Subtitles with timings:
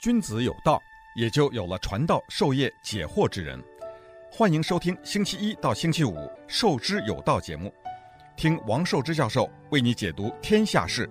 [0.00, 0.80] 君子有道，
[1.16, 3.60] 也就有了传道授业解惑之人。
[4.30, 6.14] 欢迎收听星期一到星期五
[6.46, 7.74] 《授之有道》节目，
[8.36, 11.10] 听王寿之教授为你解读天下事。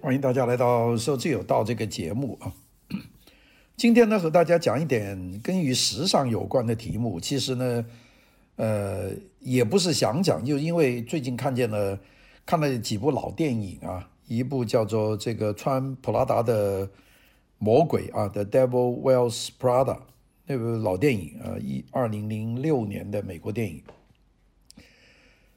[0.00, 2.50] 欢迎大家来到《授之有道》这个节目啊。
[3.76, 7.20] 今天呢，和大家讲一点跟与时尚有关的题目。
[7.20, 7.84] 其实呢，
[8.56, 12.00] 呃，也不是想讲，就因为最近看见了。
[12.48, 16.88] 看了几部老电影啊，一部叫做这个穿普拉达的
[17.58, 19.96] 魔鬼啊，《The Devil Wears Prada》
[20.46, 23.82] 那部老电影啊，一二零零六年的美国电影，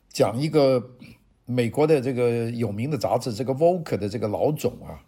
[0.09, 0.97] 讲一个
[1.45, 4.99] 美国的这个有名的杂志，这个《Vogue》的这个老总啊，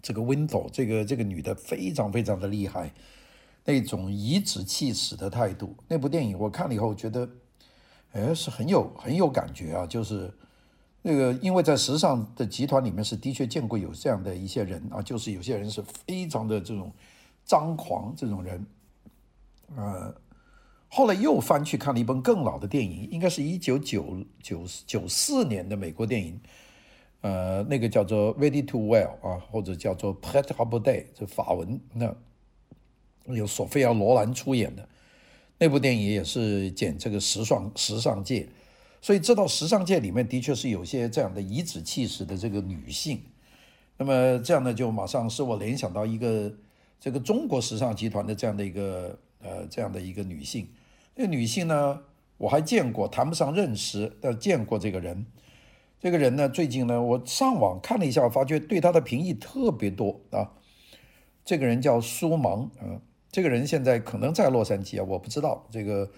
[0.00, 2.92] 这个 Window，这个这个女的非常非常的厉害，
[3.64, 5.76] 那种颐指气使的态度。
[5.88, 7.28] 那部电影我看了以后觉得，
[8.12, 10.32] 哎，是很有很有感觉啊，就是。
[11.06, 16.90] 那个，因为在时尚的集团里面是的确见过有这样的一些人啊，就是有些人是非常的这种
[17.44, 18.66] 张狂这种人，
[19.76, 20.14] 呃，
[20.88, 26.40] 后来又翻去看了一本更老的电影，应该是一九九九九四年的美国电影，
[27.20, 30.80] 呃，那个叫做《Ready to Wear》啊，或者叫做《Pret à Porter》，
[31.14, 32.16] 这法文，那
[33.26, 34.88] 有索菲亚罗兰出演的
[35.58, 38.48] 那部电影也是讲这个时尚时尚界。
[39.04, 43.20] 所以这到时尚界里面的确是有些这样的颐指气使的这个女性，
[43.98, 46.50] 那么这样呢，就马上使我联想到一个
[46.98, 50.66] 这个中国时尚集团的这样的一个呃这样的一个女性。
[51.16, 52.00] 那个女性呢，
[52.38, 55.26] 我还见过，谈不上认识，但见过这个人。
[56.00, 60.50] 这个人呢，最近呢，我上网看了一下，我发觉对她的评议特别多啊。
[61.44, 62.98] 这个人叫苏芒，嗯，
[63.30, 66.10] 这个人现在可能在洛杉矶啊，我不知道这个。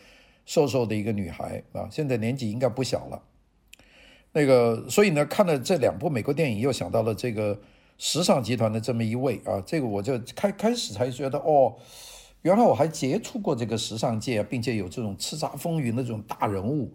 [0.47, 3.23] 瘦瘦的一个女孩啊，现在年纪应该不小了。
[4.33, 7.61] 那个，所以呢，看了这两部美国电影，又想到了这个
[7.99, 11.75] 时尚集团的这么一位啊，这个我就开开始才觉得哦，
[12.43, 16.93] 原来我还接触过这个时尚界，并且有这种叱咤风云的这种大人物，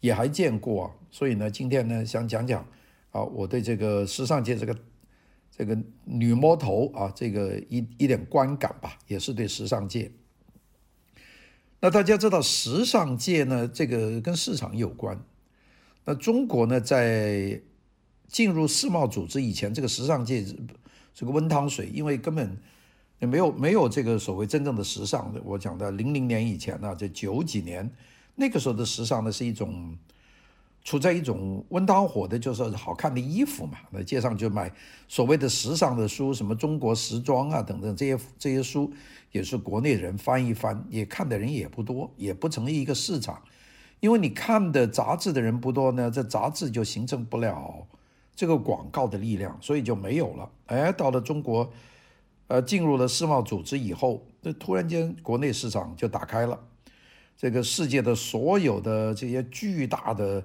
[0.00, 0.90] 也还见过啊。
[1.10, 2.64] 所以呢，今天呢，想讲讲
[3.10, 4.76] 啊，我对这个时尚界这个
[5.50, 10.10] 这个女魔头啊，这个一一点观感吧，也是对时尚界。
[11.80, 15.20] 那大家知道，时尚界呢，这个跟市场有关。
[16.04, 17.60] 那中国呢，在
[18.28, 20.44] 进入世贸组织以前，这个时尚界
[21.14, 22.56] 是个温汤水，因为根本
[23.18, 25.40] 也没有没有这个所谓真正的时尚的。
[25.44, 27.90] 我讲的零零年以前呢，这九几年
[28.34, 29.96] 那个时候的时尚呢，是一种。
[30.86, 34.72] 处在一种温汤火的，就是好看的衣服嘛，那街上就买
[35.08, 38.92] 所谓的时尚的书，什么中国时装啊等等这些这些书，
[39.36, 43.40] 也是国内人翻一翻，也看的人也不多，也不成立一个市场，
[44.00, 47.86] 因为你看的杂志的人不多呢，这杂志就形成不了
[48.34, 50.50] 这个广告的力量，所以就没有了。
[50.66, 51.70] 哎，到了中国，
[52.48, 56.58] 呃，进入了世贸组织以后，那突然间国内市场就打开了，
[57.36, 60.42] 这个世界的所有的这些巨大的。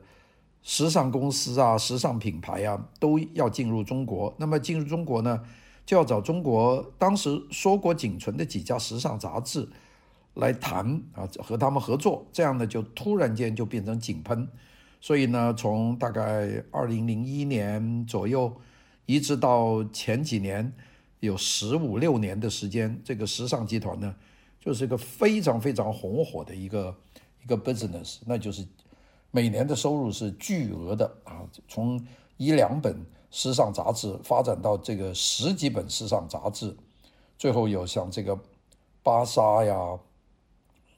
[0.64, 4.32] 时尚公司啊，时尚品牌啊，都要进入中国。
[4.38, 5.42] 那么进入中国呢，
[5.86, 9.68] 就要找中国当时硕果仅存的几家时尚杂志
[10.36, 12.28] 来谈啊，和他们合作。
[12.32, 14.48] 这样呢，就突然间就变成井喷。
[15.00, 18.56] 所以呢，从大概二零零一年左右，
[19.06, 20.72] 一直到前几年，
[21.20, 24.16] 有十五六年的时间，这个时尚集团呢，
[24.60, 26.96] 就是一个非常非常红火的一个
[27.44, 28.66] 一个 business，那就是。
[29.34, 32.06] 每年的收入是巨额的啊，从
[32.36, 32.94] 一两本
[33.32, 36.76] 时尚杂志发展到这个十几本时尚杂志，
[37.38, 38.38] 最后有像这个
[39.02, 39.98] 芭莎呀，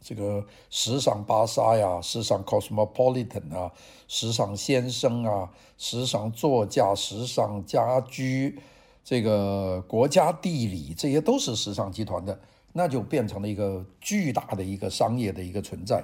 [0.02, 3.72] 这个时尚芭莎呀，时尚 Cosmopolitan 啊，
[4.08, 8.60] 时尚先生啊，时尚座驾，时尚家居，
[9.04, 12.42] 这个国家地理，这些都是时尚集团的，
[12.74, 16.04] 那就变成了一个巨大的一个商业的一个存在。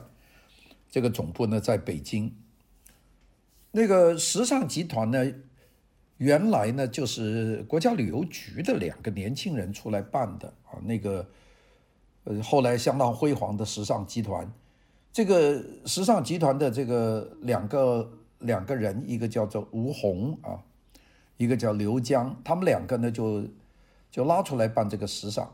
[0.91, 2.35] 这个总部呢，在北京。
[3.71, 5.31] 那个时尚集团呢，
[6.19, 10.79] 原来呢就是国家旅游局的两个年轻人出来办的啊。
[10.83, 11.27] 那个
[12.25, 14.49] 呃，后来相当辉煌的时尚集团，
[15.11, 20.59] 这个时尚集团的这个两个两个人，一个叫做吴红啊，
[21.37, 23.43] 一个叫刘江，他们两个呢就
[24.11, 25.49] 就拉出来办这个时尚。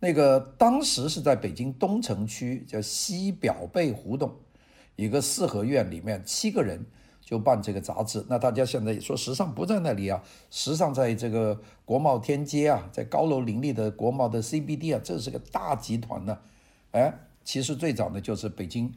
[0.00, 4.34] 那个当时是在北京东城区叫西表贝胡同。
[4.96, 6.80] 一个四合院里面七个人
[7.24, 16.38] 就办这个杂志，那大家现在说时尚不在那里啊，时尚在这个国贸天街啊，在高楼林立的国贸的 CBD 啊，这是个大集团呢。
[16.92, 17.12] 哎，
[17.42, 18.92] 其实最早呢就是北京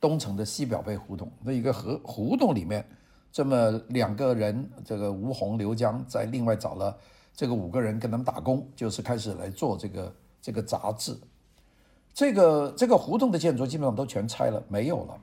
[0.00, 2.82] 东城的西表贝胡同，那一个河胡同里面
[3.30, 6.96] 这么两个人，这个吴红、刘江，在另外找了
[7.34, 11.14] 这个五个人跟他们打工，就是开始来做这个这个杂志。
[12.14, 15.20] 这个这个胡同的建筑基本上都全拆了，没有了。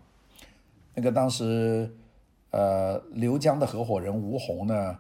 [0.94, 1.91] 那个当时，
[2.53, 4.95] 呃，刘江的合伙人吴红呢，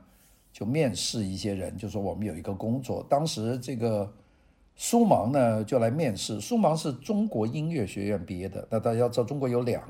[0.51, 3.05] 就面试一些人，就说我们有一个工作。
[3.07, 4.11] 当时这个
[4.75, 8.67] 苏芒呢就来面试，苏芒是中国音乐学院毕业的。
[8.71, 9.83] 那大家要知道，中国有两，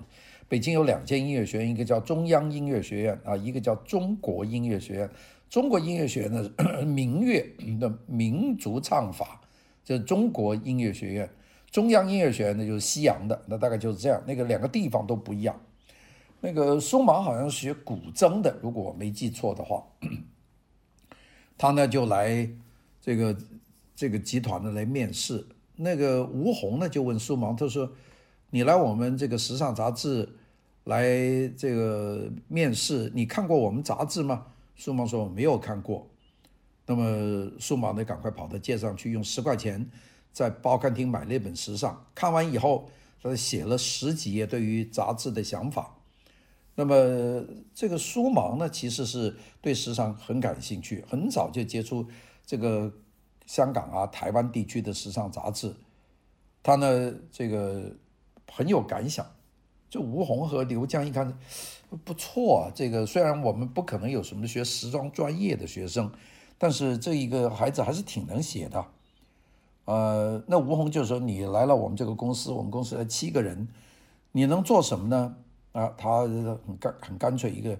[0.49, 5.09] 北京有两间音乐学院，一个叫中央音乐学院啊，一个叫中国音乐学院。
[5.49, 6.49] 中国音乐学院呢，
[6.85, 7.49] 民乐
[7.79, 9.39] 的民族唱法，
[9.85, 11.29] 就是中国音乐学院。
[11.71, 14.21] 中央音乐学院呢，就是西洋的，那大概就是这样。
[14.27, 15.57] 那个两个地方都不一样。
[16.45, 19.81] 那个苏芒好像学古筝的，如果我没记错的话，
[21.57, 22.49] 他呢就来
[22.99, 23.37] 这个
[23.95, 25.47] 这个集团呢来面试。
[25.77, 27.89] 那个吴红呢就问苏芒，他说
[28.51, 30.27] ：“你来我们这个时尚杂志
[30.83, 31.07] 来
[31.55, 36.05] 这个面试，你看过我们杂志吗？”苏芒说：“我没有看过。”
[36.85, 39.89] 那么苏芒呢赶快跑到街上去，用十块钱。
[40.33, 42.89] 在报刊亭买了一本《时尚》，看完以后，
[43.21, 45.95] 他写了十几页对于杂志的想法。
[46.75, 46.95] 那么
[47.75, 52.07] 这个苏芒呢，其实是对时尚很感兴趣，很早就接触
[52.45, 52.91] 这个
[53.45, 55.75] 香港啊、台湾地区的时尚杂志。
[56.63, 57.95] 他呢，这个
[58.51, 59.25] 很有感想。
[59.89, 61.37] 就吴红和刘江一看，
[62.03, 62.71] 不错啊。
[62.73, 66.11] 这个虽然我们不可能有什么学时装专业的学生，
[66.57, 68.83] 但是这一个孩子还是挺能写的。
[69.85, 73.67] 呃，那吴红就说：“你来了我们这个公司，我们公司来七个人，
[74.31, 75.35] 你能做什么呢？”
[75.73, 77.77] 啊，他很干很干脆，一个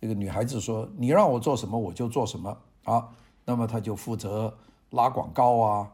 [0.00, 3.08] 一个女孩子说：“你让我做什么，我就做什么。”啊，
[3.44, 4.56] 那么他就负责
[4.90, 5.92] 拉广告啊，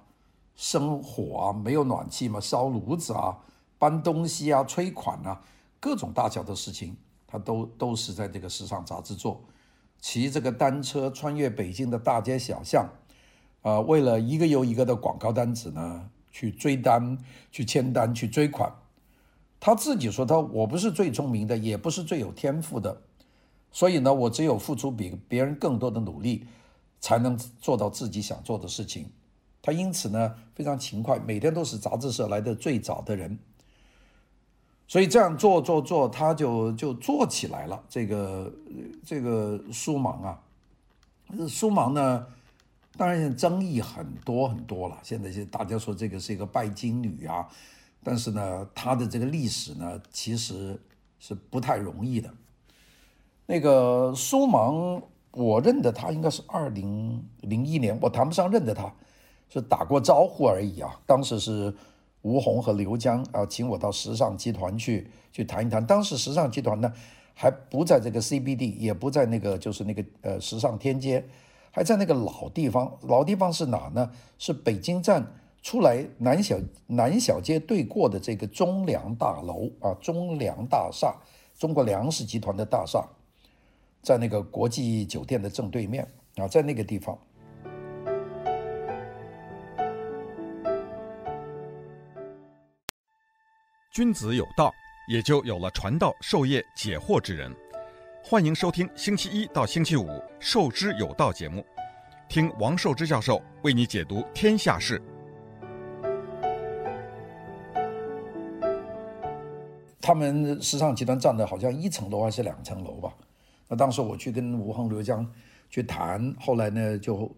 [0.55, 3.37] 生火啊，没有暖气嘛，烧炉子啊，
[3.79, 5.41] 搬东西啊，催款啊，
[5.81, 6.97] 各种大小的事情，
[7.27, 9.41] 他都都是在这个时尚杂志做，
[10.01, 12.89] 骑这个单车穿越北京的大街小巷。
[13.63, 17.17] 啊，为了一个又一个的广告单子呢，去追单、
[17.51, 18.71] 去签单、去追款。
[19.65, 22.95] 他自己说：“他我不是最聪明的，也不是最有天赋的，
[23.73, 26.45] 所以呢，我只有付出比别人更多的努力，
[27.01, 29.09] 才能做到自己想做的事情。”
[29.63, 33.39] 他因此呢，非常勤快，每天都是杂志社来的最早的人。
[34.87, 37.83] 所以这样做做做，他就就做起来了。
[37.89, 38.53] 这个
[39.03, 40.39] 这个苏芒啊，
[41.49, 42.27] 苏芒呢。
[42.99, 44.99] 当然，争议很多很多了。
[45.03, 47.49] 现在就大家说这个是一个拜金女啊，
[48.05, 50.79] 但是呢，她的这个历史呢，其实
[51.19, 52.31] 是不太容易的。
[53.47, 55.03] 那个苏芒，
[55.33, 58.93] 我认得他应该是二零零一年，我谈不上认得他，
[59.49, 61.01] 是打过招呼而已啊。
[61.07, 61.75] 当时是
[62.23, 65.85] 吴红和刘江啊，请我到时尚集团去去谈一谈。
[65.85, 66.93] 当时时尚集团呢，
[67.35, 71.25] 还不在这个 CBD，也不在那个就是那个呃时尚天街。
[71.71, 74.11] 还在那个老地方，老地方是哪呢？
[74.39, 81.17] 是北京站出来南小南小街对过的这个中粮大楼啊，中粮大厦，
[81.59, 83.03] 中国粮食集团的大厦，
[84.03, 86.07] 在那个国际酒店的正对面
[86.37, 87.19] 啊，在那个地方。
[93.91, 94.71] 君子有道，
[95.09, 97.51] 也就有了传道授业解惑之人。
[98.23, 100.09] 欢迎收听星期一到星期五
[100.39, 101.65] 《授之有道》节目，
[102.29, 105.01] 听王寿之教授为你解读天下事。
[110.05, 113.15] 他们时尚集团占的好像一层楼还是两层楼吧？
[113.69, 115.27] 那当时我去跟吴恒、刘江
[115.71, 117.35] 去谈，后来呢，就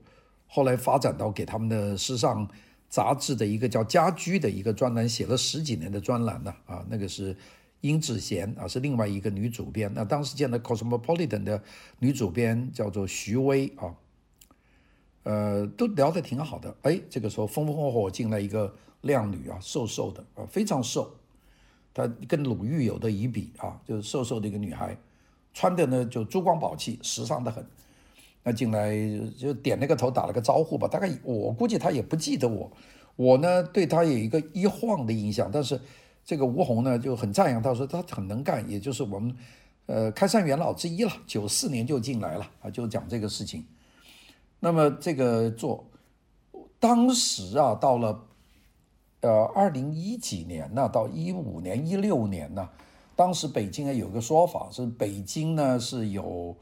[0.49, 2.49] 后来发展到给他们的时尚
[2.88, 6.52] 杂志的一个叫《家居》的一个专栏，写了十几年的专栏呢。
[6.66, 7.37] 啊，那个是。
[7.82, 9.92] 殷志贤啊，是另外一个女主编。
[9.94, 11.62] 那当时见的《Cosmopolitan》的
[12.00, 13.94] 女主编叫做徐薇啊，
[15.23, 16.75] 呃，都聊得挺好的。
[16.82, 21.14] 哎，这个时候风风火火进来一个靓女啊，瘦瘦的啊，非常瘦，
[21.96, 24.94] 她跟鲁豫有的一比啊，就是瘦瘦的一个女孩，
[25.54, 27.66] 穿的呢就珠光宝气，时尚得很。
[28.42, 28.94] 那进来
[29.38, 30.86] 就点了个头，打了个招呼吧。
[30.86, 32.70] 大概我估计她也不记得我，
[33.16, 35.80] 我呢对她有一个一晃的印象，但是。
[36.28, 39.32] 这个吴红呢就很赞扬，他说他很能干，也就是我们，
[39.86, 41.12] 呃，开山元老之一了。
[41.24, 43.64] 九四年就进来了啊，就讲这个事情。
[44.58, 45.88] 那么这个做，
[46.80, 48.25] 当时啊，到了，
[49.20, 52.68] 呃，二零一几年呢，到一五年、一六年呢，
[53.14, 56.54] 当时北京啊有个说法是北京呢是有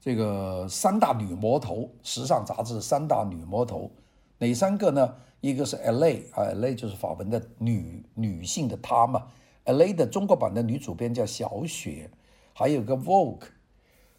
[0.00, 3.90] 这个三大女魔头，时尚杂志三大女魔头，
[4.38, 5.14] 哪三个呢？
[5.40, 6.24] 一个是 L.A.
[6.32, 6.74] 啊，L.A.
[6.74, 9.28] 就是法文的女女性的她嘛。
[9.64, 9.92] L.A.
[9.92, 12.10] 的中国版的女主编叫小雪，
[12.52, 13.44] 还有个 Vogue。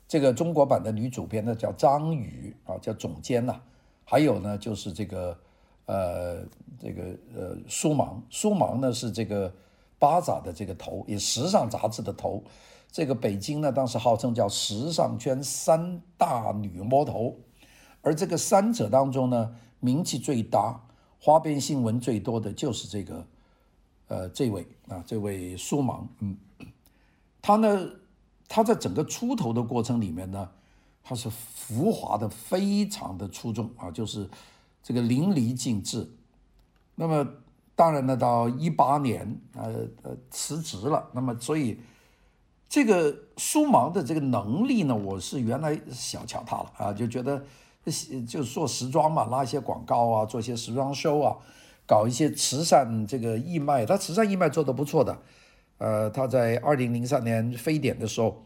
[0.07, 3.59] 这个中国版的女主编呢叫张宇啊，叫总监呐、
[4.05, 5.37] 还有呢就是这个
[5.89, 6.45] 呃
[6.79, 7.03] 这个
[7.35, 9.51] 呃苏芒，苏芒呢是这个
[9.97, 12.43] 巴扎的这个头，也时尚杂志的头。
[12.91, 17.35] 这个北京呢当时号称叫时尚圈三大女魔头，
[18.01, 20.79] 而这个三者当中呢名气最大、
[21.19, 23.25] 花边新闻最多的就是这个
[24.07, 26.37] 呃这位啊这位苏芒，嗯，
[27.41, 27.89] 他呢。
[28.51, 30.49] 他在整个出头的过程里面呢，
[31.03, 34.27] 他是浮华的非常的出众啊，就是
[34.81, 36.09] 这个淋漓尽致。
[36.95, 37.27] 那么
[37.75, 41.09] 当然呢，到一八年呃呃辞职了。
[41.13, 41.79] 那么所以
[42.67, 47.43] 这个苏芒的这个能力呢，我是原来小瞧他了啊，就觉得
[48.27, 51.37] 就是做时装嘛，拉一些广告啊，做一些时装秀啊，
[51.87, 55.17] 搞一些慈善这个义卖，他慈善义卖做得不错的。
[55.77, 58.45] 呃，他在二零零三年非典的时候，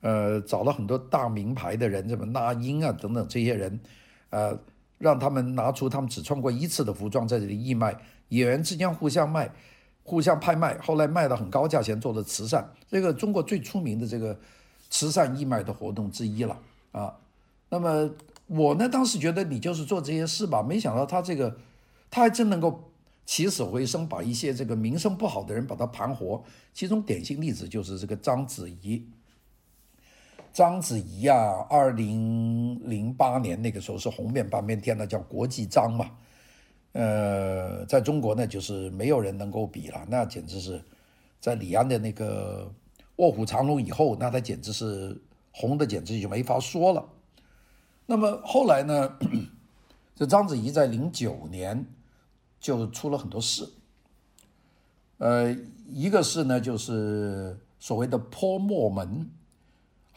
[0.00, 3.78] 呃，找了很多大名牌的人，什么那英啊等等这些人，
[4.30, 4.58] 呃，
[5.00, 9.50] 让他们拿出他们只穿过一次的服装在这里义卖，演员之间互相卖，
[10.04, 14.38] 互相拍卖，后来卖到很高价钱做的慈善，这个中国最出名的这个
[14.88, 16.56] 慈善义卖的活动之一了
[16.92, 17.16] 啊。
[17.70, 18.08] 那么
[18.46, 21.56] 我呢，当时觉得你就是做这些事吧，没想到他这个
[22.08, 22.84] 他还真能够。
[23.26, 26.42] 起死回生，把一些这个名声不好的人把他盘活。
[26.74, 29.06] 其中典型例子就是这个章子怡。
[30.52, 36.10] 章子怡啊，二零零八年那个时候是红遍半边天的，叫国际章嘛。
[36.92, 40.82] 呃，在中国呢，就是没有人能够比了，那简直是
[41.40, 42.70] 在李安的那个
[43.16, 45.20] 《卧虎藏龙》以后，那他简直是
[45.52, 47.08] 红的，简直就没法说了。
[48.06, 49.18] 那么后来呢，
[50.16, 51.86] 这章子怡在零九年。
[52.60, 53.66] 就出了很多事，
[55.16, 55.50] 呃，
[55.88, 59.30] 一个是呢，就是所谓的泼墨门，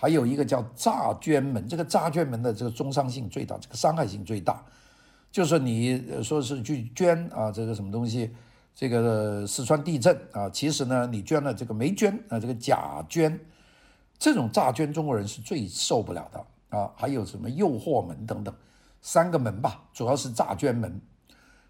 [0.04, 1.66] 还有一个叫诈捐门。
[1.66, 4.62] 这个诈捐门的这个中伤性最大，这个伤害性最大，
[5.32, 8.36] 就是你说是去捐啊，这个什么东西，
[8.76, 13.40] 这个四川地震啊，其实呢，你捐了这个没捐啊，这个假捐，
[14.20, 16.92] 这种诈捐中国人是最受不了的啊。
[16.98, 18.54] 还有什么诱惑门等等，
[19.02, 21.00] 三个门吧，主要是诈捐门。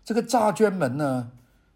[0.04, 1.32] 这个诈捐门呢，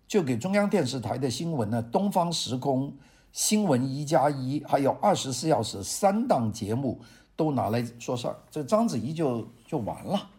[0.08, 2.88] 就给中央电视台的新闻呢，《东方时空》、
[3.32, 7.00] 《新闻一加一》还有《二十四小时》三档节目
[7.36, 10.30] 都拿来说事儿，这章子怡就就完了。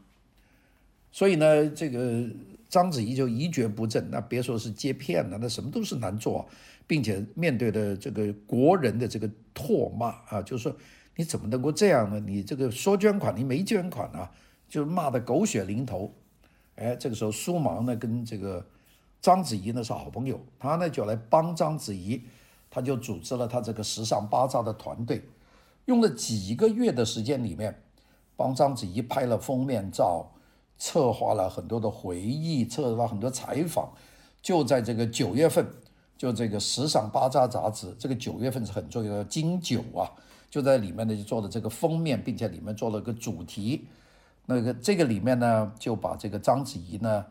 [1.11, 2.29] 所以呢，这个
[2.69, 6.47] 章子怡就一蹶不振，那别说是接片了，那什么都是难做，
[6.87, 10.77] 并且面对的这个国人的这个唾骂啊，就是说
[11.17, 12.21] 你怎么能够这样呢？
[12.21, 14.31] 你这个说捐款，你没捐款啊，
[14.69, 16.13] 就骂得狗血淋头。
[16.77, 18.65] 哎，这个时候苏芒呢跟这个
[19.21, 22.23] 章子怡呢是好朋友，他呢就来帮章子怡，
[22.71, 25.23] 他就组织了他这个时尚巴扎的团队，
[25.87, 27.83] 用了几个月的时间里面，
[28.37, 30.33] 帮章子怡拍了封面照，
[30.77, 33.93] 策划了很多的回忆，策划很多采访，
[34.41, 35.67] 就在这个九月份，
[36.17, 40.13] 就这个时尚巴扎杂志，这个九月份是很重要的金九啊，
[40.51, 43.87] 就在里面呢就做了这个封面，并且里面做了个主题。
[44.47, 47.27] 那个这个里面呢，就把这个章子怡呢，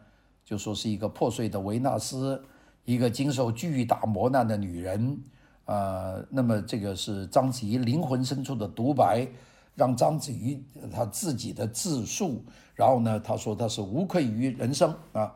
[0.46, 2.44] 就说是一个破碎的维纳斯，
[2.88, 5.20] 一个经受巨大磨难的女人，
[5.66, 9.28] 啊、那么这个是章子怡灵魂深处的独白，
[9.76, 12.42] 让章子怡她自己的自述，
[12.74, 15.36] 然后呢，她说她是无愧于人生啊，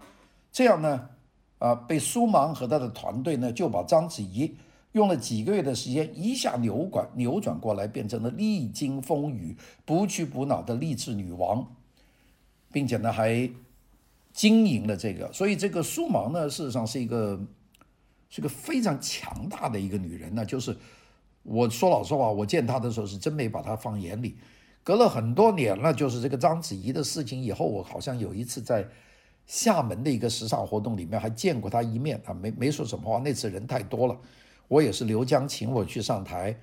[0.50, 1.10] 这样呢，
[1.60, 4.56] 啊，被苏芒和他的团队呢，就把章子怡。
[4.94, 11.68] 用了几个月的时间，一下扭转扭转过来，变成了历经风雨、不屈不挠的励志女王，
[12.72, 13.50] 并且呢还
[14.34, 15.32] 经营了这个。
[15.32, 17.40] 所以这个苏芒呢，事实上是一个
[18.30, 20.46] 是个非常强大的一个女人呢。
[20.46, 20.76] 就是
[21.44, 24.38] 我说老实话，我见她的时候是真没把她放眼里。
[24.84, 28.88] 隔了很多年了，就是这个章子怡的事情以后，我好像有一次在
[29.46, 33.20] 厦门的一个时尚活动里面还见过她一面啊，没没说什么话。
[33.20, 34.18] 那次人太多了。
[34.68, 36.58] 我也是刘江请我去上台，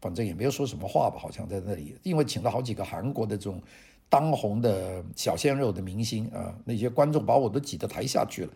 [0.00, 3.62] 反正也没有说什么话吧，好像在那里，因为请了好几个韩国的这种
[4.08, 8.52] 当红的小鲜肉的明星啊，那些观众把我都挤到台下去了。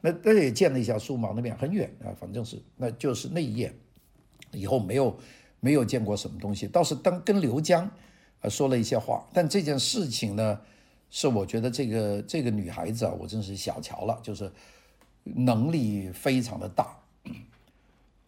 [0.00, 3.74] 那那也见了一下苏芒那边很远啊，反正是那就是那一夜
[4.52, 5.16] 以后没有
[5.60, 7.90] 没有见过什么东西，倒是当跟刘江
[8.40, 9.26] 啊说了一些话。
[9.32, 10.58] 但这件事情呢，
[11.10, 14.50] 是我觉得这个这个女孩子啊，我真是小瞧了，就是
[15.24, 16.96] 能力非常的大。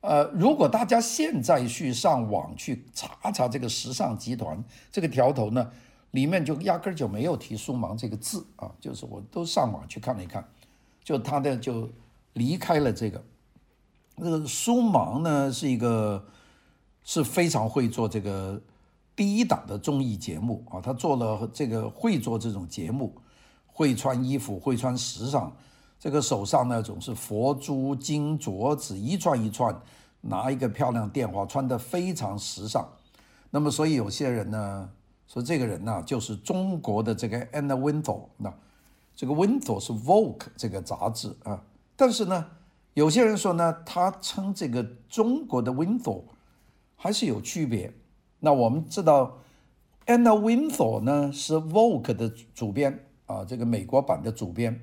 [0.02, 5.71] 呃，如果大家现在去上网去查查这个时尚集团这个条头呢，
[6.12, 10.42] 里面就压根儿就没有提苏芒这个字啊，就是我都上网去看了一看，
[11.04, 11.90] 就他的就
[12.35, 13.23] 离开了这个。
[14.14, 16.25] 那个苏芒呢是一个
[17.02, 18.61] 是非常会做这个
[19.16, 23.14] 第一档的综艺节目啊，他做了这个会做这种节目，
[23.66, 25.50] 会穿衣服，会穿时尚，
[25.99, 29.75] 这个手上呢总是佛珠、金镯子一串一串，
[30.21, 32.87] 拿一个漂亮电话，穿得非常时尚。
[33.50, 34.90] 那么，所以有些人呢
[35.33, 38.53] 说这个人呢就是中国的这个 Anna Wintour，那
[39.17, 41.65] 这个 Wintour 是 Vogue 这个杂志啊，
[41.97, 42.47] 但是呢，
[42.93, 46.25] 有些人说呢，他称这个中国的 Wintour
[46.97, 47.95] 还是有区别。
[48.41, 49.39] 那我们知道
[50.05, 54.83] ，Anna Wintour 呢是 Vogue 的主编啊，这个美国版的主编。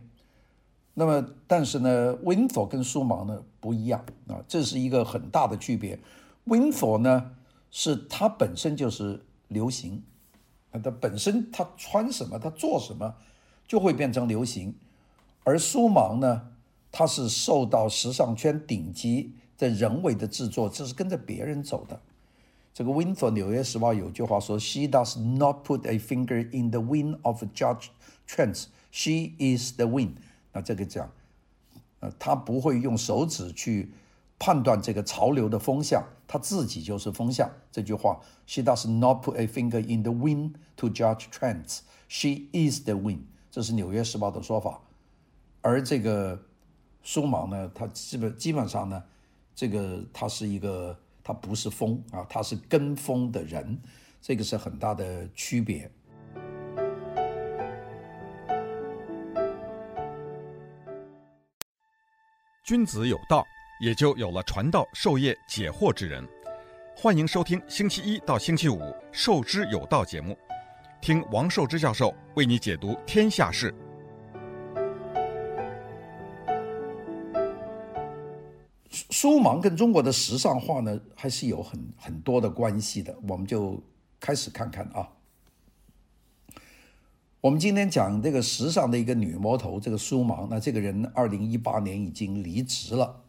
[0.96, 6.00] 那么，但是呢，Wintour 跟苏芒呢不一样啊，这是一个很大的区别。
[6.48, 7.36] Wintour 呢
[7.70, 10.02] 是他本身就是流行，
[10.72, 13.16] 他本身他穿什么，他做什么
[13.68, 14.76] 就会变成流行。
[15.44, 16.52] 而苏芒呢，
[16.92, 22.00] 他是受到时尚圈顶级的人为的制作，这是跟着别人走的。
[22.72, 27.88] 这个 Wintour，《纽约时报》有句话说：“She does not put a finger in the wind of judge
[28.28, 28.66] trends.
[28.92, 30.18] She is the wind。”
[30.54, 31.12] 那这个讲，
[32.00, 33.92] 呃，他不会用手指去
[34.38, 37.50] 判断这个潮流的风向，他自己就是风向。
[37.72, 41.80] 这句话：“She does not put a finger in the wind to judge trends.
[42.08, 44.80] She is the wind。”这是《纽约时报》的说法。
[45.62, 46.40] 而这个
[47.04, 49.04] 苏芒呢，他基本基本上呢，
[49.56, 50.96] 这个他是一个。
[51.22, 53.80] 他不是风啊，他是跟风的人，
[54.20, 55.92] 这个是很大的区别。
[62.66, 63.46] 君子有道，
[63.80, 66.28] 也就有了传道授业解惑之人。
[66.98, 68.78] 欢迎收听星期一到星期五
[69.10, 70.38] 《授之有道》节目，
[71.00, 73.74] 听王寿之教授为你解读天下事。
[79.12, 83.18] 苏芒跟中国的时尚化呢，还是有很很多的关系的。
[83.30, 83.82] 我们就
[84.20, 85.08] 开始看看啊。
[87.40, 90.50] 我们今天讲这个时尚的一个女魔头，这个苏芒。
[90.52, 93.24] 那这个人二零一八年已经离职了。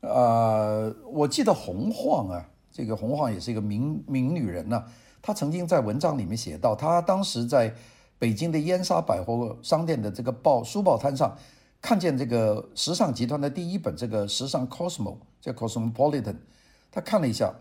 [0.00, 4.84] 呃，我记得洪晃啊，这个洪晃也是一个名名女人呢、
[5.20, 7.74] 她曾经在文章里面写到，她当时在
[8.18, 11.36] 北京的燕莎百货商店的这个报书报摊上。
[11.80, 16.34] 看见这个时尚集团的第一本这个时尚 Cosmo 叫 Cosmopolitan，
[16.90, 17.54] 她看了一下，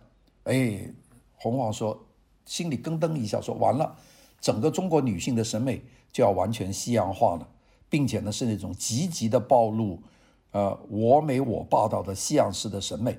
[0.46, 0.92] 哎，
[1.36, 2.08] 洪晃说，
[2.44, 3.96] 心里咯噔一下，说完了，
[4.42, 7.48] 整个中国女性的审美就要完全西洋化了，
[7.90, 10.02] 并且呢是那种积极的暴露，
[10.52, 13.18] 呃，我美我霸道的西洋式的审美。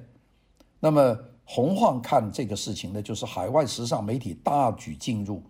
[0.80, 5.42] 那么洪晃看这个事情呢，就是海外时尚媒体大举进入，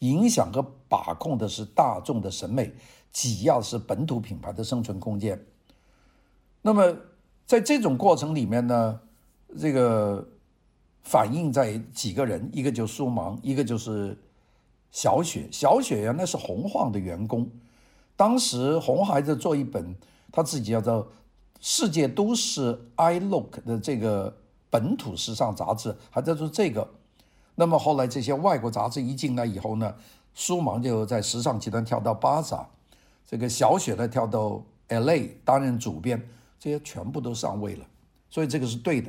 [0.00, 2.72] 影响和把控的是大众的审美。
[3.12, 5.38] 挤压是本土品牌的生存空间。
[6.62, 6.96] 那么，
[7.44, 9.00] 在这种过程里面呢，
[9.60, 10.26] 这个
[11.02, 14.18] 反映在几个人，一个就是苏芒，一个就是
[14.90, 15.46] 小雪。
[15.52, 17.46] 小雪原来是洪晃的员工，
[18.16, 19.94] 当时洪孩子做一本
[20.30, 21.04] 他自己叫做
[21.62, 24.36] 《世界都市 I Look》的这个
[24.68, 26.90] 本土时尚杂志，还在做这个。
[27.54, 29.94] 那么后来这些外国杂志一进来以后呢，
[30.34, 32.68] 苏芒就在时尚集团跳到巴萨。
[33.24, 35.38] 这个小雪呢，跳到 L.A.
[35.44, 37.86] 担任主编，这些全部都上位了，
[38.28, 39.08] 所以这个是对的。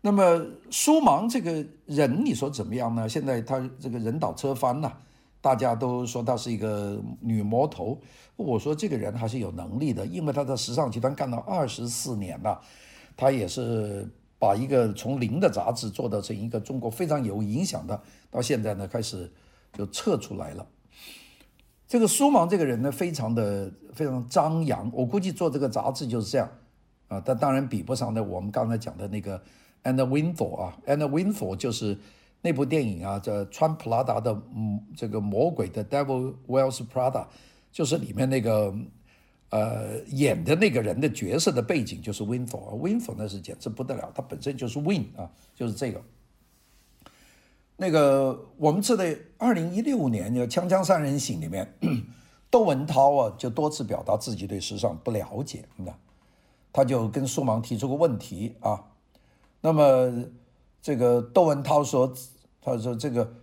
[0.00, 3.08] 那么苏芒这个人，你说怎么样呢？
[3.08, 5.00] 现在他这个人倒车翻了，
[5.42, 8.00] 大家都说她是一个女魔头。
[8.36, 12.58] 我说这个人还是有能力的，因为她在时尚集团干了二十四年了，
[13.14, 18.00] 她也是把一个从零的杂志做到成一个中国非常有影响的，
[18.30, 19.30] 到现在呢开始
[19.72, 20.66] 就撤出来了。
[21.86, 24.90] 这个苏芒这个人呢，非常的非常张扬。
[24.94, 26.48] 我估计做这个杂志就是这样
[27.08, 29.38] 啊，但当然比不上呢我们刚才讲的那个
[29.84, 31.98] Anna Wintour 啊，Anna Wintour 就是
[32.42, 37.26] 那部电影啊，叫穿普拉达的嗯，这个魔鬼的 Devil Wears Prada，
[37.70, 38.74] 就是里面那个
[39.50, 46.02] 呃演的那个人的角色的背景就是 Winfor，Winfor 那是简直不得了，他本身就是 Win 啊，就是这个。
[47.76, 51.74] 那个我们记得二零一六年就《锵锵三人行》里面，
[52.50, 55.92] 窦文涛啊就多次表达自己对时尚不了解，那
[56.72, 58.84] 他就跟苏芒提出个问题啊。
[59.62, 60.26] 那么
[60.80, 62.12] 这个窦文涛说
[62.62, 63.34] ：“他说这个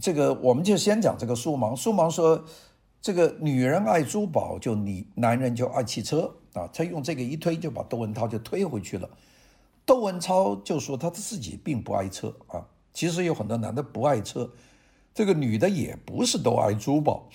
[0.00, 1.76] 这个，我们就先讲这个苏芒。
[1.76, 2.42] 苏芒说，
[3.02, 6.66] 这个女人爱珠宝，就你男人就爱汽车啊。
[6.72, 9.10] 他用这个一推，就把窦文涛就推回去了。
[9.84, 12.64] 窦文涛就说他自己并不爱车啊。”
[12.94, 14.48] 其实有很多男的不爱车，
[15.12, 17.28] 这个女的也不是都爱珠宝，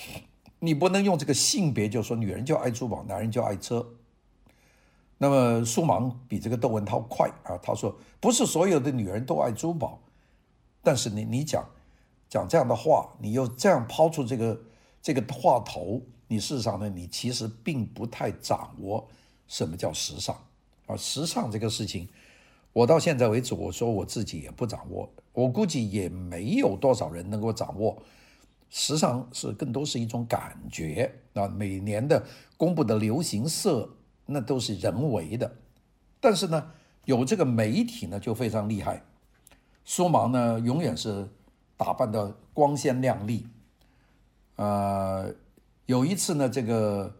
[0.60, 3.86] 你不能用这个性别就说女人就爱珠宝，男人就爱车。
[5.17, 9.99] 那么苏芒比这个窦文涛快啊，他说不是所有的女人都爱珠宝，
[10.82, 11.68] 但是你你讲
[12.30, 14.62] 讲这样的话，你又这样抛出这个
[15.02, 19.08] 这个话头，你事实上呢，你其实并不太掌握
[19.48, 20.36] 什么叫时尚
[20.88, 20.96] 啊。
[20.96, 22.08] 时尚这个事情，
[22.72, 28.02] 我到现在为止，我说我自己也不掌握，我估计也没有多少人能够掌握。
[28.70, 32.24] 时尚是更多是一种感觉啊，每年的
[32.56, 33.89] 公布的流行色
[34.28, 35.52] 那都是人为的，
[36.20, 36.72] 但是呢，
[37.06, 39.04] 有这个媒体呢就非常厉害。
[39.89, 41.28] 苏芒呢永远是
[41.75, 43.47] 打扮的光鲜亮丽，
[44.56, 45.34] 呃，
[45.88, 47.12] 有一次呢，这个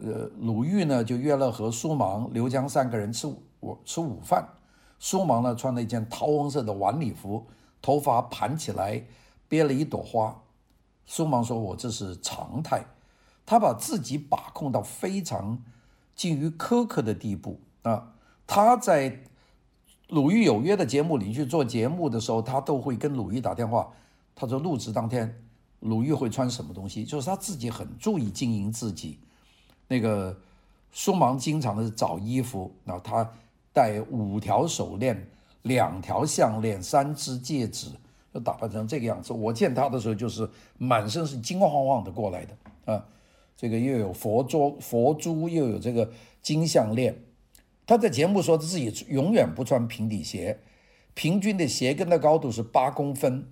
[0.00, 3.28] 呃鲁豫呢就约了和苏芒、刘江三个人吃
[3.60, 4.44] 午吃午饭，
[4.98, 7.46] 苏芒呢穿了一件桃红色的晚礼服，
[7.80, 9.04] 头发盘起来，
[9.46, 10.42] 别了一朵花。
[11.06, 12.84] 苏芒说：“我这是常态。”
[13.46, 15.62] 他把自己把控到非常
[16.16, 18.14] 近于苛刻的地步啊！
[18.48, 19.10] 他在
[20.08, 23.92] 《鲁豫有约》的节目里去做节目的时候，他都会跟鲁豫打电话。
[24.34, 25.42] 他说录制当天，
[25.80, 29.18] 鲁豫会穿什么东西，就是他自己很注意经营自己。
[29.88, 30.36] 那个
[30.92, 33.28] 苏芒经常的找衣服，然后他
[33.72, 35.28] 戴五条手链、
[35.62, 37.88] 两条项链、三只戒指。
[38.32, 43.06] 就打扮成这个样子，我见他的时候就是满身是金晃晃的过来的啊，
[43.56, 46.10] 这个又有佛珠，佛珠又有这个
[46.42, 47.16] 金项链。
[47.86, 50.58] 他在节目说他自己永远不穿平底鞋，
[51.14, 53.46] 平均的鞋跟的高度是八公分。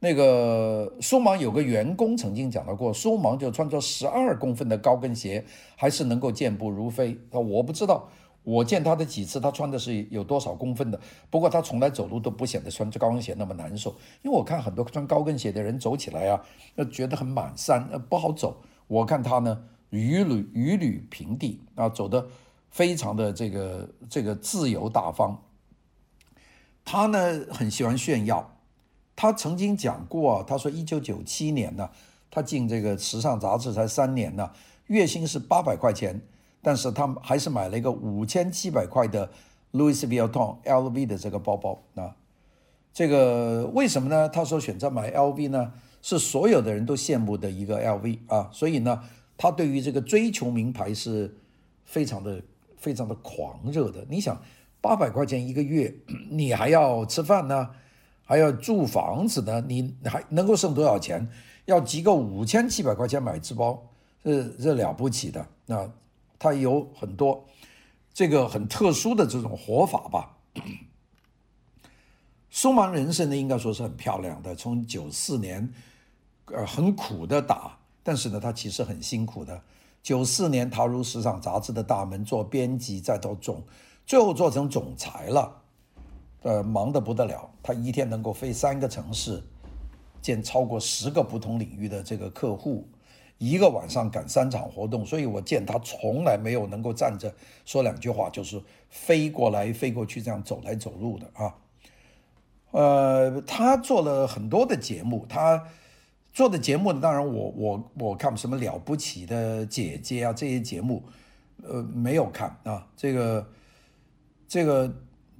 [0.00, 5.44] 那个苏芒有个员工曾经讲到过，苏芒就穿着十二公分的高跟鞋，
[5.76, 7.18] 还是能够健步如飞。
[7.30, 8.08] 我不知道。
[8.42, 11.00] 我见他的几次，他穿的是有多少公分的？
[11.30, 13.88] 不过他从来走路都不显得穿着高跟鞋那么难受，
[14.20, 18.60] 因为我看很多穿高跟鞋的人走起来啊，那觉得很满山，呃不好走。
[18.86, 22.26] 我看他呢，屡屡屡屡平地啊，走的
[22.74, 25.40] 非常的这个这个自由大方。
[26.84, 28.58] 他呢很喜欢炫耀，
[29.14, 31.88] 他曾经讲过啊，他说一九九七年呢，
[32.28, 34.50] 他进这个时尚杂志才三年呢，
[34.88, 36.20] 月薪是八百块钱。
[36.66, 39.30] 但是他还是买了一个五千七百块的
[39.72, 42.16] Louis Vuitton LV 的这个包包啊，
[42.90, 44.26] 这个为什么呢？
[44.30, 49.02] 他说选择买 LV 呢，是所有的人都羡慕的一个 LV 啊，所以呢，
[49.36, 51.36] 他对于这个追求名牌是
[51.84, 52.42] 非常的
[52.84, 54.04] 非常的狂热的。
[54.10, 54.38] 你想，
[54.82, 55.94] 八百块钱一个月，
[56.28, 57.70] 你还要吃饭呢，
[58.22, 61.26] 还要住房子呢，你还能够剩多少钱？
[61.64, 63.82] 要集够五千七百块钱买只包，
[64.22, 65.90] 这这了不起的啊！
[66.38, 67.46] 他有很多
[68.12, 70.36] 这个很特殊的这种活法吧。
[72.50, 74.54] 苏芒人生呢，应该说是很漂亮的。
[74.54, 75.72] 从九四年，
[76.52, 79.62] 呃，很苦的打，但是呢，他其实很辛苦的。
[80.04, 83.62] 九四年踏入时尚杂志的大门，做编辑，再到总，
[84.04, 85.62] 最后做成总裁了。
[86.42, 87.50] 呃，忙得不得了。
[87.62, 89.42] 他一天能够飞三个城市，
[90.20, 92.86] 见超过十个不同领域的这个客户。
[93.38, 101.54] 一个晚上赶三场活动，所以我见他从来没有能够站着说两句话，就是飞过来飞过去这样走来走路的啊。
[102.72, 105.64] 呃，他做了很多的节目，他
[106.34, 111.00] 做的节目呢，当然我我我看什么了不起的姐姐啊这些节目，
[111.62, 112.84] 呃，没有看啊。
[112.96, 113.48] 这个
[114.48, 114.92] 这个，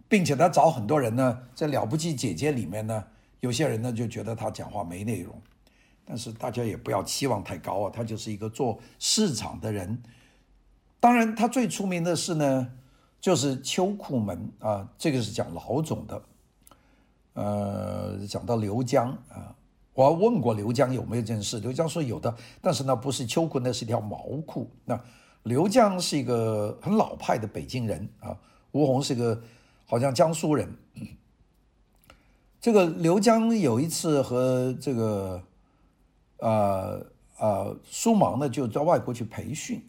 [0.08, 3.04] 并且他找很多人呢，在了不起姐姐里面呢，
[3.40, 5.34] 有些人呢就觉得他讲话没内容。
[6.04, 10.00] 但是大家也不要期望太高啊，他就是一个做市场的人。
[11.00, 12.70] 当然，他最出名的是呢，
[13.20, 16.22] 就是秋裤门啊，这个是讲老总的。
[17.32, 19.56] 呃，讲到刘江啊，
[19.94, 24.70] 我问过刘江有没有这件事，刘江说有的，但是呢，不是秋裤，那是一条毛裤。
[24.84, 25.00] 那
[25.44, 28.36] 刘江是一个很老派的北京人啊，
[28.72, 29.42] 吴红是个
[29.86, 30.68] 好像江苏人。
[32.60, 35.42] 这个刘江有一次和这个。
[36.38, 37.06] 呃
[37.38, 39.82] 呃，苏芒呢就在外国去培训，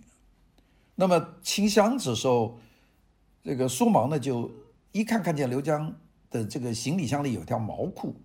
[0.94, 2.58] 那么清箱子的时候，
[3.44, 4.50] 这个苏芒呢就
[4.94, 5.94] 一看看见刘江
[6.30, 8.16] 的这个行李箱里有条毛裤，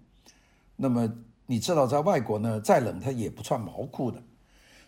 [0.76, 1.12] 那么
[1.50, 4.22] 你知道在外国呢再冷他也不穿毛裤的，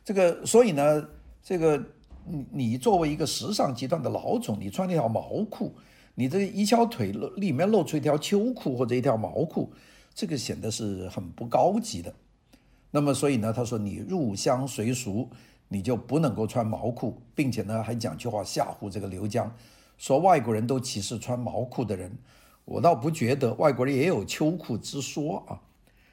[0.05, 1.09] 这个所以呢
[1.43, 1.77] 这个
[2.25, 5.75] 你你作为一个时尚集团的老总，你穿那条毛裤，
[6.15, 9.73] 你这一条腿里面露出一条秋裤或者一条毛裤，
[10.15, 12.15] 这个显得是很不高级的。
[12.93, 15.29] 那么，所以呢，他说你入乡随俗，
[15.67, 19.53] 你就不能够穿毛裤，并且呢，还讲句话吓唬这个刘江，
[19.99, 22.17] 说外国人都歧视穿毛裤的人。
[22.65, 25.59] 我倒不觉得外国人也有秋裤之说啊，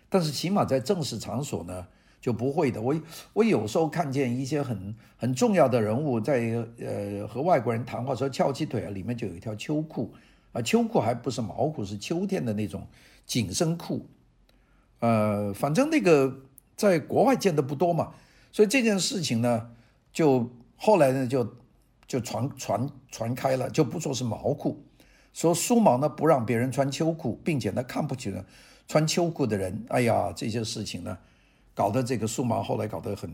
[0.09, 1.87] 但是起码在正式场所呢
[2.19, 2.81] 就不会的。
[2.81, 2.99] 我
[3.33, 10.13] 我有时候看见一些很很重要的人物在呃和外国人谈话时候翘起腿啊，里面就有一条秋裤。
[10.51, 12.87] 啊，秋裤还不是毛裤，是秋天的那种
[13.23, 14.09] 紧身裤，
[14.97, 16.39] 呃，反正那个
[16.75, 18.13] 在国外见的不多嘛，
[18.51, 19.69] 所以这件事情呢，
[20.11, 21.47] 就后来呢就
[22.07, 24.83] 就传传传开了，就不说是毛裤，
[25.33, 28.43] 说苏毛呢不让别人穿秋裤，并且呢看不起呢
[28.89, 31.15] 穿秋裤的人，哎呀，这些事情呢，
[31.75, 33.31] 搞得这个苏毛后来搞得很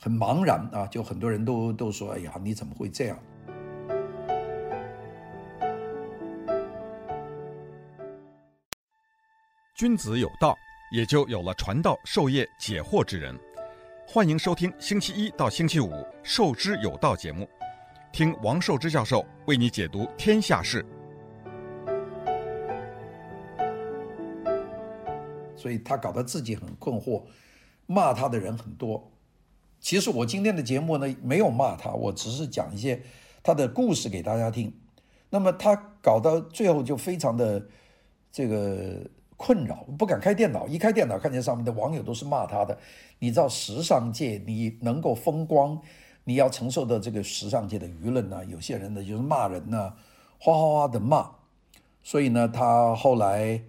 [0.00, 3.18] 很茫然啊，就很多人都都说，哎呀，你怎么会这样？
[9.74, 10.56] 君子有道，
[10.90, 13.38] 也就有了传道授业解惑之人。
[14.06, 15.90] 欢迎收听星期一到星期五
[16.22, 17.46] 《授之有道》节目，
[18.10, 20.82] 听王寿之教授为你解读天下事。
[25.62, 27.22] 所以他搞得自己很困惑，
[27.86, 29.08] 骂他的人很多。
[29.80, 33.00] 其实我今天的节目呢，没有骂他，我只是讲一些
[33.44, 34.72] 他的故事给大家听。
[35.30, 37.64] 那么他搞到最后就非常的
[38.32, 39.08] 这个。
[39.34, 42.78] 困扰，不敢开电脑，一开电脑看见上面的网友都是骂他的。
[43.18, 45.76] 你知道时尚界你能够风光，
[46.22, 48.44] 你要承受的这个时尚界的舆论呢？
[48.44, 49.94] 有些人呢就是骂人呢，
[50.38, 51.28] 哗哗哗的骂。
[52.04, 53.60] 所以呢，他后来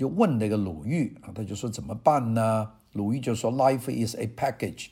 [0.00, 2.70] 就问那个鲁豫啊，他就说怎么办呢？
[2.92, 4.86] 鲁豫就说：“Life is a package，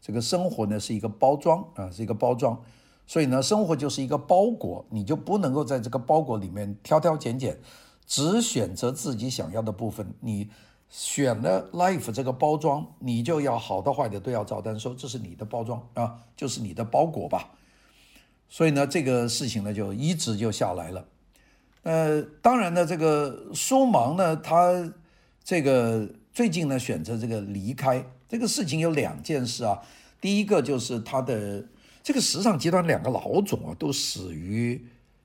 [0.00, 2.62] 这个生活呢是一个包装啊，是一个包装。
[3.04, 7.58] 所以呢，生活就是一个包裹，你就不能够在这个包裹里面挑挑拣拣。”
[8.06, 10.48] 只选择自己想要的部分，你
[10.88, 17.50] 选了 Life 这个包装，你就要好的坏的都要照单收，这是你的包装啊，就是你的包裹吧。
[18.48, 21.08] 所以呢，这个事情呢就一直就下来了。
[21.82, 24.92] 呃，当然呢，这个苏芒呢，他
[25.44, 29.80] 这个最近呢选择这个离开，这个事情有两件事啊。
[30.20, 31.66] 第一个就是他的
[32.02, 34.84] 这个时尚集团两个老总啊都死于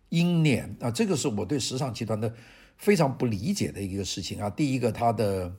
[0.09, 2.33] 英年啊，这个是我对时尚集团的。
[2.79, 4.51] 非常不理解的一个事情啊！
[4.51, 5.51] 第一个，他的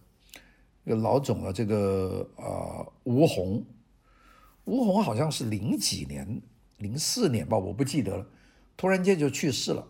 [0.87, 3.67] 这个老总啊，这个啊吴红，
[4.67, 6.41] 吴红好像是零几年，
[6.77, 8.27] 零四年吧，我不记得了，
[8.77, 9.85] 突然间就去世了，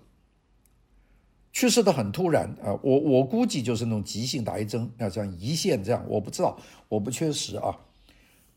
[1.53, 2.79] 去世的很突然啊！
[2.83, 6.59] 我我估计就是那种急性打一针啊，像胰腺这样，我不知道，
[6.89, 7.77] 我不确实啊。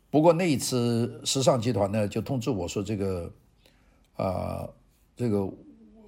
[0.09, 3.31] 不过那一次时尚集团呢，就通知我说这个
[4.15, 4.69] 啊
[5.15, 5.49] 这个。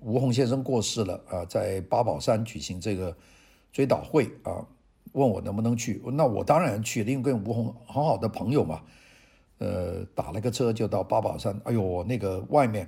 [0.05, 3.15] 吴红先生过世了啊，在八宝山举行这个
[3.71, 4.67] 追悼会啊，
[5.13, 8.81] 问我能不能去，那我当然去了，因为跟吴红很好的朋友嘛，
[9.59, 11.57] 呃，打了个车就到八宝山。
[11.63, 12.85] 哎呦，那个外面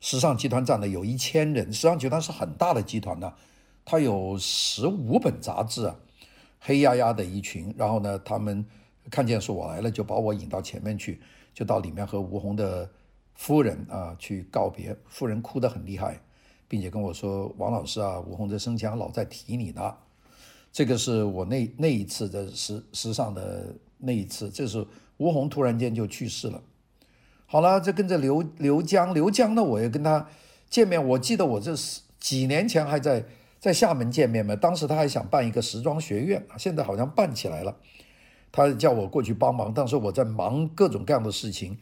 [0.00, 3.32] 时尚集团站的有一千人，时尚集团是很大的集团呐，
[3.84, 5.94] 它有十五本杂志啊，
[6.58, 7.72] 黑压压的一群。
[7.76, 8.64] 然后呢，他们
[9.10, 11.20] 看见是我来了，就把我引到前面去，
[11.52, 12.90] 就到里面和吴红的
[13.34, 16.20] 夫人啊去告别，夫人哭得很厉害。
[16.66, 19.92] 并且跟我说：“王老师啊，吴红的生前老在提你呢。”
[20.70, 24.86] 这个是我那那一次的时时尚的那一次，这是
[25.16, 26.62] 吴红突然间就去世了。
[27.52, 30.28] 好了，这跟着刘刘江，刘江呢，我也跟他
[30.68, 31.04] 见面。
[31.04, 33.24] 我记得我这是几年前还在
[33.58, 37.74] 在厦门见面嘛，当时他还想办一个时装学院，现在好像办起来了。
[38.52, 41.76] 他叫我过去帮忙，当时我在忙各种各样的事情，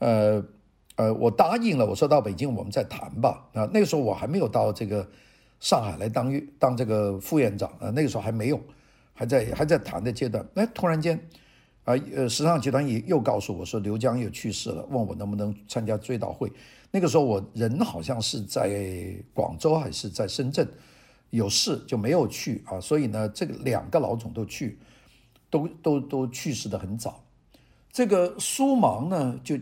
[0.00, 0.44] 呃。
[0.98, 3.48] 呃，我答应了，我说到北京我们再谈吧。
[3.54, 5.08] 啊，那个时候我还没有到这个
[5.60, 8.60] 上海来当当这个副院长啊，那个时候还没有，
[9.14, 10.44] 还在还在谈的阶段。
[10.56, 11.20] 哎，突然间，
[11.88, 16.52] 啊，呃，时尚集团也又告诉我说刘江又去世了，问我能不能参加追悼会。
[16.90, 20.68] 那个时候我人好像是在广州还是在深圳，
[21.30, 22.78] 有事就没有去啊。
[22.78, 24.78] 所以呢，这个两个老总都去，
[25.48, 27.24] 都都都去世的很早。
[27.90, 29.58] 这个苏芒呢就。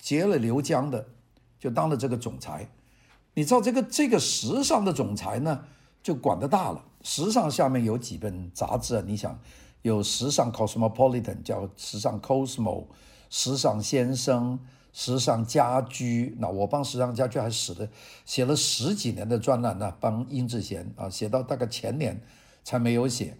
[0.00, 1.04] 结了刘江的，
[1.58, 2.68] 就当了这个总裁。
[3.34, 5.64] 你知道这个这个时尚的总裁呢，
[6.04, 6.84] 就管得大了。
[7.02, 9.02] 时尚下面有几本杂志啊？
[9.04, 9.36] 你想，
[9.82, 12.84] 有时尚 Cosmopolitan 叫时尚 Cosmo，
[13.30, 14.58] 时尚先生，
[14.92, 16.36] 时尚家居。
[16.38, 17.88] 那我帮时尚家居还写了
[18.24, 22.20] 写了十几年的专栏呢，帮殷志贤啊，写到大概前年
[22.64, 23.36] 才没有写。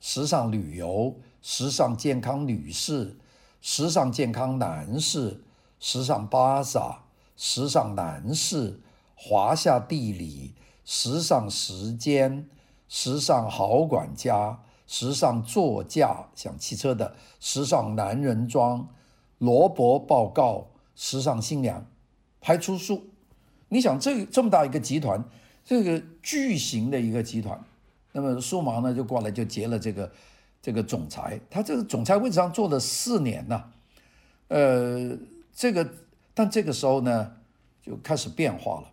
[0.00, 3.16] 时尚旅游，时尚健康女士，
[3.60, 5.42] 时尚健康男士。
[5.84, 7.00] 时尚巴萨、
[7.36, 8.78] 时尚男士、
[9.16, 12.48] 华夏地理、时尚时间、
[12.88, 14.60] 时尚好管家、
[14.92, 18.86] 时尚座驾，像汽车的时尚男人装、
[19.38, 21.86] 罗伯报告、时尚新娘，
[22.42, 23.02] 拍出书。
[23.70, 25.24] 你想这这么大一个集团，
[25.64, 27.58] 这个巨型的一个集团，
[28.12, 30.12] 那么苏芒呢就过来就接了这个
[30.60, 33.64] 这个总裁，他这个总裁位置上做了四年呐，
[34.48, 35.16] 呃。
[35.54, 35.86] 这个，
[36.32, 37.30] 但这个时候呢，
[37.82, 38.90] 就开始变化了。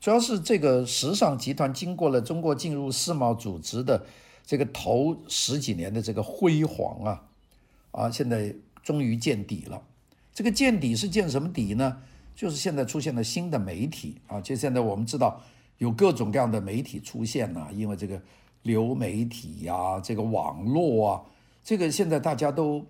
[0.00, 4.06] 主要是这个时尚集团经过了中国进入世贸组织的
[4.44, 7.22] 这个头十几年的这个辉煌啊，
[7.92, 9.82] 啊，现在终于见底了。
[10.34, 12.02] 这个见底是见什么底呢？
[12.34, 15.40] 就是现在出现了新的媒体啊，就现在我们知道
[15.78, 18.20] 有各种各样的媒体出现了，因为这个
[18.62, 21.22] 流媒体呀、这个网络啊，
[21.62, 22.84] 这个现在大家都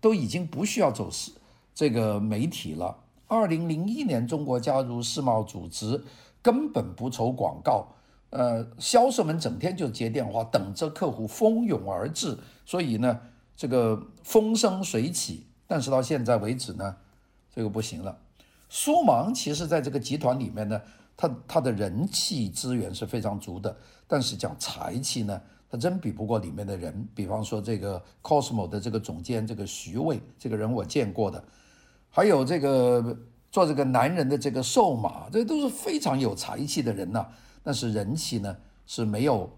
[0.00, 1.32] 都已经不需要走是
[1.74, 2.96] 这个媒体了。
[3.26, 6.04] 二零零一年中国加入世贸组织，
[6.40, 7.88] 根本不愁广告，
[8.30, 12.36] 呃，销售们整天就接电话，等着客户蜂拥而至，
[12.66, 13.18] 所以呢，
[13.56, 15.46] 这个风生水起。
[15.66, 16.96] 但是到现在为止呢，
[17.54, 18.18] 这个不行了。
[18.68, 20.80] 苏芒其实在这个集团里面呢，
[21.16, 23.74] 他他的人气资源是非常足的，
[24.06, 27.08] 但是讲才气呢，他真比不过里面的人。
[27.14, 31.42] 比方说这个 Cosmo 的这个总监这个徐渭，这个人我见过的，
[32.10, 33.16] 还有这个
[33.50, 37.26] 做这个男人的这个瘦马，这都是非常有才气的人呐。
[37.62, 39.50] 但是人气呢是没有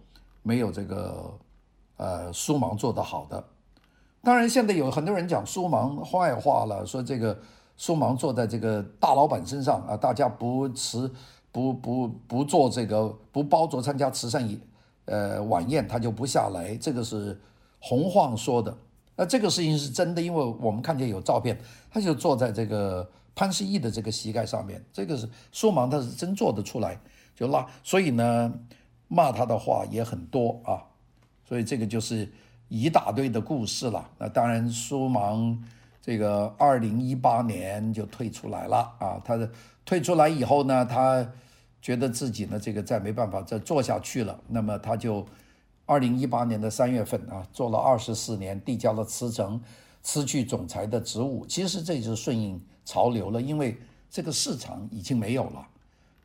[0.42, 1.38] 没有这个
[1.96, 3.44] 呃苏芒做得好的。
[4.22, 7.38] 当然现在有很多人讲苏芒坏话了，说这个。
[7.82, 11.10] 苏芒坐在这个大老板身上啊，大家不辞
[11.50, 14.46] 不不不做这个不包桌参加慈善
[15.06, 16.76] 呃晚宴，他就不下来。
[16.76, 17.40] 这个是
[17.78, 18.76] 洪晃说的，
[19.16, 21.58] 那这个事情是真的，因为我们看见有照片，
[21.90, 24.84] 他就坐在这个潘石屹的这个膝盖上面。
[24.92, 27.00] 这个是苏芒，他是真做得出来，
[27.40, 27.66] 就拉。
[27.82, 28.52] 所以呢，
[29.08, 30.84] 骂他的话也很多啊，
[31.48, 32.30] 所以这个就是
[32.68, 34.08] 一大堆的故事了。
[34.18, 35.64] 那当然，苏芒。
[36.02, 39.48] 这个二零一八年就退出来了啊，他的
[39.84, 41.30] 退出来以后呢，他
[41.82, 45.24] 觉得自己呢这个再没办法再做下去了，那么他就
[45.84, 49.60] 二零一八年的三月份啊，做了二十四年，递交了辞呈，
[50.02, 51.44] 辞去总裁的职务。
[51.46, 53.76] 其实这就是顺应潮流了，因为
[54.10, 55.68] 这个市场已经没有了，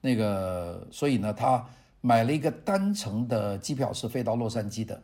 [0.05, 1.65] 那个所以呢，他
[2.01, 5.01] 买了一个单程的机票是飞到洛杉矶的。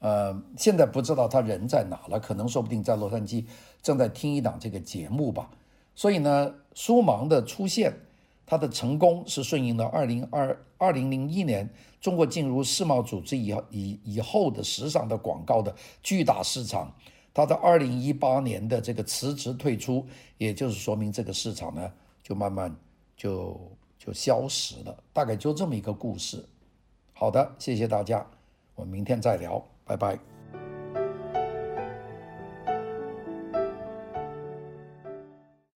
[0.00, 3.44] 呃，现在不知道他人在哪了，可能说不定在洛杉矶
[3.80, 5.48] 正在听一档这个节目吧。
[5.94, 7.94] 所以呢，苏芒的出现，
[8.44, 16.92] 他的成功是顺应了二零二二零零一年中国进入世贸组织以以以后的时尚的广告的巨大市场。
[17.32, 20.04] 他的二零一八年的这个辞职退出，
[20.36, 22.74] 也就是说明这个市场呢就慢慢
[23.16, 23.58] 就
[24.04, 26.44] 就消失了，大概就这么一个故事。
[27.12, 28.26] 好的，谢谢大家，
[28.74, 29.64] 我们明天再聊。
[29.84, 30.31] 拜拜。